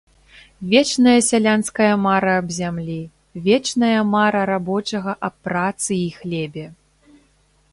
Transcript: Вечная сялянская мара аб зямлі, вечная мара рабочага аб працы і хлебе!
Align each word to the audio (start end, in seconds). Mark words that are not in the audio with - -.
Вечная 0.69 1.19
сялянская 1.29 1.89
мара 2.05 2.31
аб 2.43 2.47
зямлі, 2.57 2.97
вечная 3.49 3.99
мара 4.15 4.41
рабочага 4.51 5.13
аб 5.29 5.35
працы 5.49 5.89
і 5.99 6.09
хлебе! 6.21 6.65